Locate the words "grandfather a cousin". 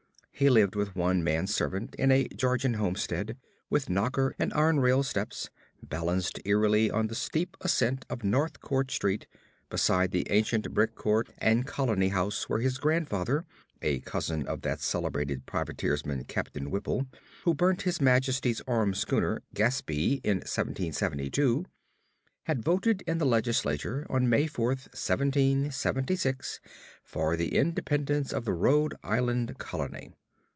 12.79-14.47